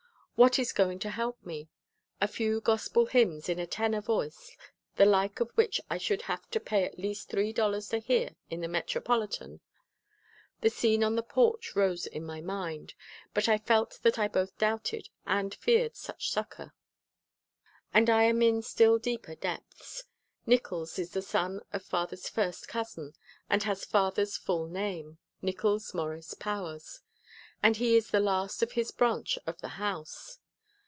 [0.37, 1.69] What is going to help me?
[2.19, 4.57] A few gospel hymns in a tenor voice
[4.95, 8.31] the like of which I should have to pay at least three dollars to hear
[8.49, 9.59] in the Metropolitan?
[10.61, 12.95] The scene on the porch rose in my mind,
[13.35, 16.73] but I felt that I both doubted and feared such succor.
[17.93, 20.05] And I am in still deeper depths.
[20.47, 23.13] Nickols is the son of father's first cousin,
[23.47, 27.01] and has father's full name, Nickols Morris Powers,
[27.63, 30.39] and he is the last of his branch of the house.